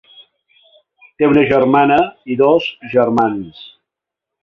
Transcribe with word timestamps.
Té 1.19 1.27
una 1.33 1.45
germana 1.53 2.01
i 2.37 2.41
dos 2.43 2.73
germans. 2.97 3.65